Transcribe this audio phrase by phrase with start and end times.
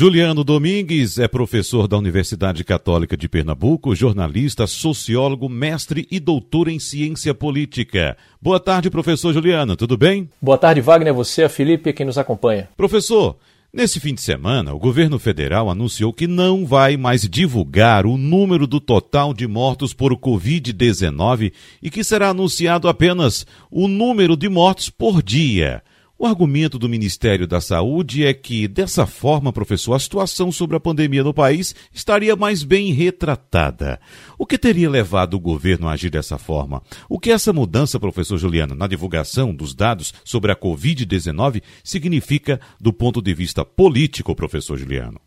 [0.00, 6.78] Juliano Domingues é professor da Universidade Católica de Pernambuco, jornalista, sociólogo, mestre e doutor em
[6.78, 8.16] ciência política.
[8.40, 10.30] Boa tarde, professor Juliano, tudo bem?
[10.40, 12.68] Boa tarde, Wagner, você, a Felipe quem nos acompanha.
[12.76, 13.36] Professor,
[13.70, 18.66] Nesse fim de semana, o governo federal anunciou que não vai mais divulgar o número
[18.66, 21.52] do total de mortos por Covid-19
[21.82, 25.82] e que será anunciado apenas o número de mortos por dia.
[26.20, 30.80] O argumento do Ministério da Saúde é que, dessa forma, professor, a situação sobre a
[30.80, 34.00] pandemia no país estaria mais bem retratada.
[34.36, 36.82] O que teria levado o governo a agir dessa forma?
[37.08, 42.92] O que essa mudança, professor Juliano, na divulgação dos dados sobre a Covid-19 significa do
[42.92, 45.20] ponto de vista político, professor Juliano?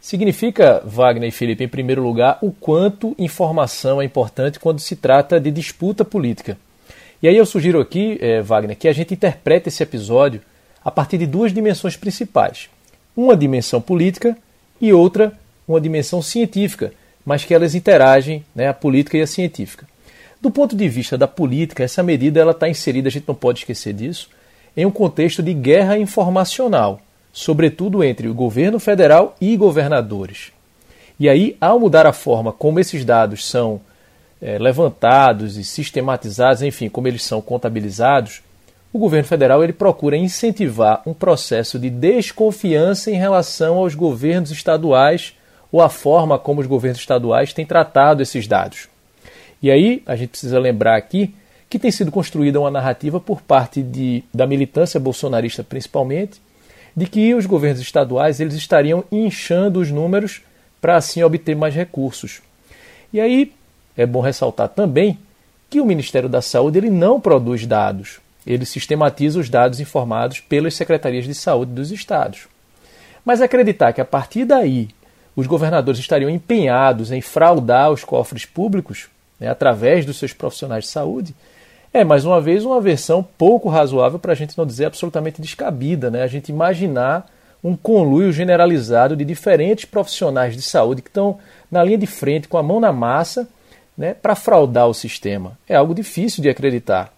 [0.00, 5.38] Significa, Wagner e Felipe, em primeiro lugar, o quanto informação é importante quando se trata
[5.38, 6.58] de disputa política.
[7.22, 10.40] E aí eu sugiro aqui, é, Wagner, que a gente interprete esse episódio
[10.84, 12.68] a partir de duas dimensões principais.
[13.16, 14.36] Uma dimensão política
[14.80, 15.32] e outra,
[15.68, 16.92] uma dimensão científica,
[17.24, 19.86] mas que elas interagem, né, a política e a científica.
[20.40, 23.60] Do ponto de vista da política, essa medida ela está inserida, a gente não pode
[23.60, 24.28] esquecer disso,
[24.76, 27.00] em um contexto de guerra informacional,
[27.32, 30.50] sobretudo entre o governo federal e governadores.
[31.20, 33.80] E aí, ao mudar a forma como esses dados são
[34.42, 38.42] é, levantados e sistematizados, enfim, como eles são contabilizados,
[38.92, 45.34] o governo federal ele procura incentivar um processo de desconfiança em relação aos governos estaduais
[45.70, 48.88] ou a forma como os governos estaduais têm tratado esses dados.
[49.62, 51.34] E aí a gente precisa lembrar aqui
[51.70, 56.38] que tem sido construída uma narrativa por parte de, da militância bolsonarista principalmente,
[56.94, 60.42] de que os governos estaduais eles estariam inchando os números
[60.82, 62.42] para assim obter mais recursos.
[63.10, 63.52] E aí
[63.96, 65.18] é bom ressaltar também
[65.68, 70.74] que o Ministério da Saúde ele não produz dados, ele sistematiza os dados informados pelas
[70.74, 72.48] secretarias de saúde dos estados.
[73.24, 74.88] Mas acreditar que a partir daí
[75.34, 80.90] os governadores estariam empenhados em fraudar os cofres públicos né, através dos seus profissionais de
[80.90, 81.34] saúde
[81.94, 86.10] é, mais uma vez, uma versão pouco razoável para a gente não dizer absolutamente descabida.
[86.10, 86.22] Né?
[86.22, 87.30] A gente imaginar
[87.62, 91.38] um conluio generalizado de diferentes profissionais de saúde que estão
[91.70, 93.46] na linha de frente com a mão na massa
[93.96, 95.58] né, para fraudar o sistema.
[95.68, 97.12] É algo difícil de acreditar.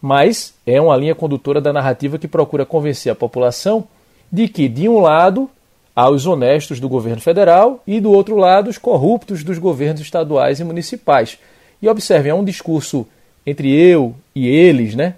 [0.00, 3.86] Mas é uma linha condutora da narrativa que procura convencer a população
[4.32, 5.50] de que, de um lado,
[5.94, 10.60] há os honestos do governo federal e, do outro lado, os corruptos dos governos estaduais
[10.60, 11.38] e municipais.
[11.82, 13.06] E observem, é um discurso
[13.46, 15.14] entre eu e eles, né?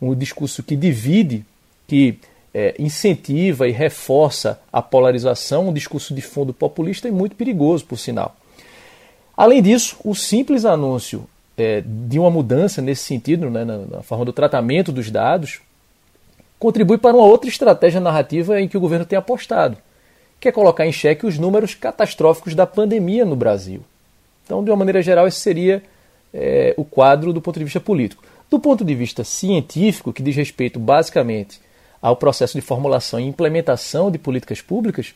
[0.00, 1.44] um discurso que divide,
[1.86, 2.18] que
[2.52, 7.98] é, incentiva e reforça a polarização, um discurso de fundo populista e muito perigoso, por
[7.98, 8.36] sinal.
[9.36, 11.26] Além disso, o simples anúncio
[11.56, 15.60] é, de uma mudança nesse sentido, né, na, na, forma do tratamento dos dados,
[16.58, 19.76] contribui para uma outra estratégia narrativa em que o governo tem apostado,
[20.38, 23.82] que é colocar em xeque os números catastróficos da pandemia no Brasil.
[24.44, 25.82] Então, de uma maneira geral, esse seria
[26.32, 28.22] é, o quadro do ponto de vista político.
[28.50, 31.60] Do ponto de vista científico, que diz respeito basicamente
[32.00, 35.14] ao processo de formulação e implementação de políticas públicas,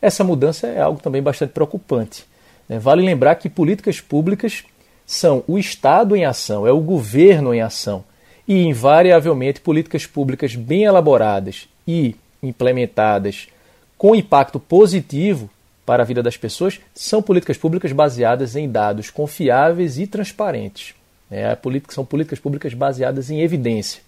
[0.00, 2.24] essa mudança é algo também bastante preocupante.
[2.68, 2.78] Né?
[2.78, 4.64] Vale lembrar que políticas públicas
[5.06, 8.04] são o Estado em ação, é o governo em ação.
[8.46, 13.48] E, invariavelmente, políticas públicas bem elaboradas e implementadas
[13.96, 15.50] com impacto positivo
[15.84, 20.94] para a vida das pessoas são políticas públicas baseadas em dados confiáveis e transparentes.
[21.30, 21.56] É,
[21.88, 24.02] são políticas públicas baseadas em evidência.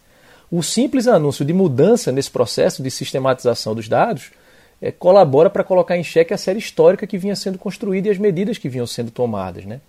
[0.50, 4.30] O simples anúncio de mudança nesse processo de sistematização dos dados
[4.80, 8.18] é, colabora para colocar em xeque a série histórica que vinha sendo construída e as
[8.18, 9.64] medidas que vinham sendo tomadas.
[9.64, 9.80] Né?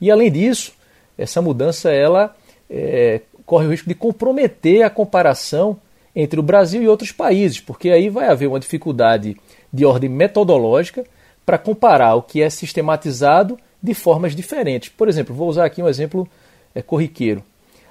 [0.00, 0.72] E além disso,
[1.16, 2.34] essa mudança ela
[2.68, 5.78] é, corre o risco de comprometer a comparação
[6.14, 9.36] entre o Brasil e outros países, porque aí vai haver uma dificuldade
[9.72, 11.04] de ordem metodológica
[11.44, 14.90] para comparar o que é sistematizado de formas diferentes.
[14.90, 16.28] Por exemplo, vou usar aqui um exemplo
[16.74, 17.42] é, corriqueiro.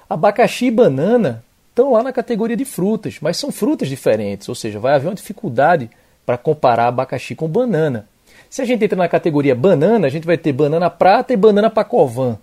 [0.08, 4.78] Abacaxi e banana estão lá na categoria de frutas, mas são frutas diferentes, ou seja,
[4.78, 5.90] vai haver uma dificuldade
[6.24, 8.08] para comparar abacaxi com banana.
[8.48, 11.70] Se a gente entra na categoria banana, a gente vai ter banana prata e banana
[11.70, 12.38] pacovan.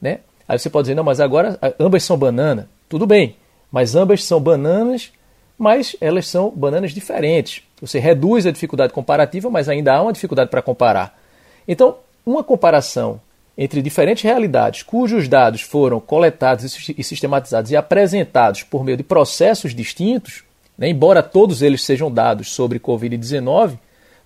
[0.00, 0.20] Né?
[0.46, 2.68] Aí você pode dizer, não, mas agora ambas são banana.
[2.88, 3.36] Tudo bem,
[3.70, 5.12] mas ambas são bananas,
[5.58, 7.62] mas elas são bananas diferentes.
[7.80, 11.18] Você reduz a dificuldade comparativa, mas ainda há uma dificuldade para comparar.
[11.66, 13.20] Então, uma comparação
[13.56, 19.74] entre diferentes realidades cujos dados foram coletados e sistematizados e apresentados por meio de processos
[19.74, 20.44] distintos,
[20.78, 23.76] né, embora todos eles sejam dados sobre Covid-19,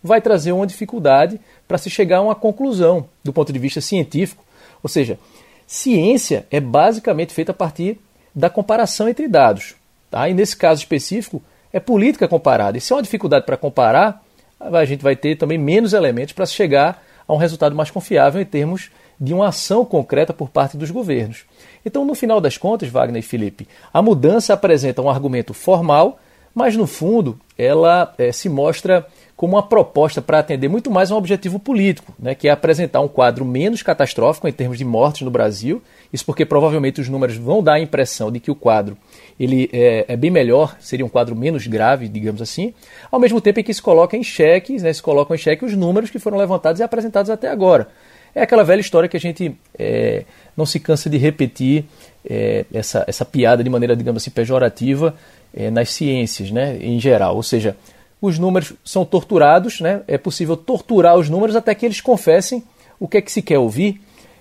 [0.03, 4.45] vai trazer uma dificuldade para se chegar a uma conclusão do ponto de vista científico.
[4.83, 5.19] Ou seja,
[5.67, 7.99] ciência é basicamente feita a partir
[8.35, 9.75] da comparação entre dados.
[10.11, 10.29] Tá?
[10.29, 12.77] E nesse caso específico, é política comparada.
[12.77, 14.23] E se é uma dificuldade para comparar,
[14.61, 18.45] a gente vai ter também menos elementos para chegar a um resultado mais confiável em
[18.45, 21.45] termos de uma ação concreta por parte dos governos.
[21.87, 26.19] Então, no final das contas, Wagner e Felipe, a mudança apresenta um argumento formal,
[26.55, 29.07] mas no fundo ela é, se mostra
[29.37, 33.01] como uma proposta para atender muito mais a um objetivo político, né, que é apresentar
[33.01, 35.83] um quadro menos catastrófico em termos de mortes no Brasil.
[36.13, 38.97] Isso porque provavelmente os números vão dar a impressão de que o quadro
[39.41, 42.73] ele é, é bem melhor, seria um quadro menos grave, digamos assim,
[43.11, 45.75] ao mesmo tempo em que se coloca em xeque, né, se colocam em xeque os
[45.75, 47.89] números que foram levantados e apresentados até agora.
[48.35, 50.25] É aquela velha história que a gente é,
[50.57, 51.85] não se cansa de repetir
[52.25, 55.15] é, essa, essa piada de maneira, digamos assim, pejorativa
[55.55, 57.37] é, nas ciências, né, em geral.
[57.37, 57.77] Ou seja,
[58.21, 60.03] os números são torturados, né?
[60.07, 62.63] é possível torturar os números até que eles confessem
[63.01, 64.01] o que é que se quer ouvir,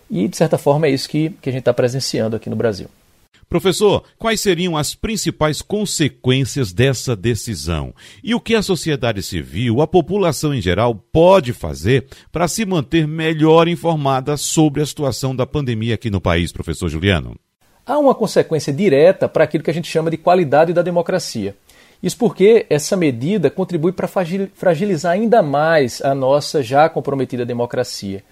[0.10, 2.88] e de certa forma é isso que, que a gente está presenciando aqui no Brasil.
[3.50, 7.94] Professor, quais seriam as principais consequências dessa decisão?
[8.24, 13.06] E o que a sociedade civil, a população em geral, pode fazer para se manter
[13.06, 17.36] melhor informada sobre a situação da pandemia aqui no país, professor Juliano?
[17.86, 21.56] Há uma consequência direta para aquilo que a gente chama de qualidade da democracia.
[22.02, 28.24] Isso porque essa medida contribui para fragilizar ainda mais a nossa já comprometida democracia.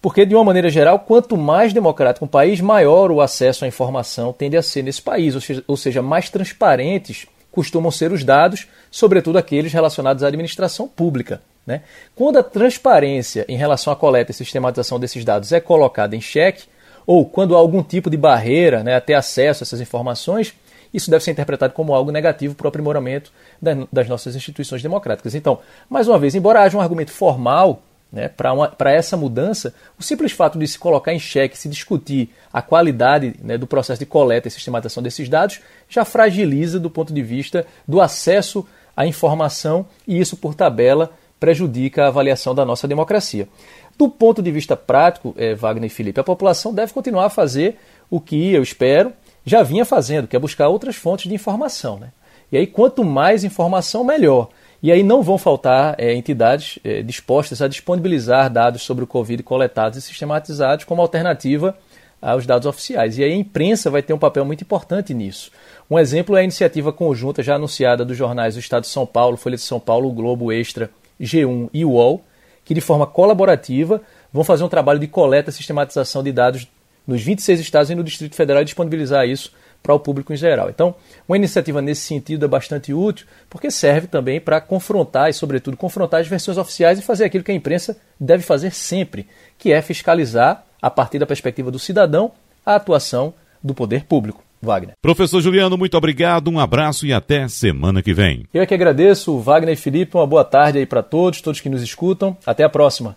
[0.00, 4.32] Porque, de uma maneira geral, quanto mais democrático um país, maior o acesso à informação
[4.32, 5.34] tende a ser nesse país,
[5.66, 11.40] ou seja, mais transparentes costumam ser os dados, sobretudo aqueles relacionados à administração pública.
[11.66, 11.82] Né?
[12.14, 16.64] Quando a transparência em relação à coleta e sistematização desses dados é colocada em xeque,
[17.06, 20.54] ou quando há algum tipo de barreira né, a ter acesso a essas informações,
[20.92, 23.32] isso deve ser interpretado como algo negativo para o aprimoramento
[23.92, 25.34] das nossas instituições democráticas.
[25.34, 25.58] Então,
[25.90, 30.56] mais uma vez, embora haja um argumento formal né, para essa mudança, o simples fato
[30.56, 34.50] de se colocar em xeque, se discutir a qualidade né, do processo de coleta e
[34.52, 38.64] sistematização desses dados, já fragiliza do ponto de vista do acesso
[38.96, 43.48] à informação e isso, por tabela, prejudica a avaliação da nossa democracia.
[43.96, 47.76] Do ponto de vista prático, eh, Wagner e Felipe, a população deve continuar a fazer
[48.10, 49.12] o que eu espero
[49.44, 51.98] já vinha fazendo, que é buscar outras fontes de informação.
[51.98, 52.08] Né?
[52.50, 54.48] E aí, quanto mais informação, melhor.
[54.82, 59.42] E aí não vão faltar é, entidades é, dispostas a disponibilizar dados sobre o Covid
[59.42, 61.76] coletados e sistematizados como alternativa
[62.20, 63.18] aos dados oficiais.
[63.18, 65.50] E aí a imprensa vai ter um papel muito importante nisso.
[65.90, 69.36] Um exemplo é a iniciativa conjunta já anunciada dos jornais do Estado de São Paulo,
[69.36, 70.90] Folha de São Paulo, Globo Extra,
[71.20, 72.24] G1 e UOL,
[72.64, 74.00] que de forma colaborativa
[74.32, 76.66] vão fazer um trabalho de coleta e sistematização de dados
[77.06, 79.52] nos 26 estados e no Distrito Federal e disponibilizar isso
[79.82, 80.70] para o público em geral.
[80.70, 80.94] Então,
[81.28, 86.22] uma iniciativa nesse sentido é bastante útil, porque serve também para confrontar e, sobretudo, confrontar
[86.22, 89.28] as versões oficiais e fazer aquilo que a imprensa deve fazer sempre,
[89.58, 92.32] que é fiscalizar, a partir da perspectiva do cidadão,
[92.64, 94.42] a atuação do poder público.
[94.64, 94.94] Wagner.
[95.00, 98.44] Professor Juliano, muito obrigado, um abraço e até semana que vem.
[98.52, 101.68] Eu é que agradeço, Wagner e Felipe, uma boa tarde aí para todos, todos que
[101.68, 102.36] nos escutam.
[102.46, 103.16] Até a próxima.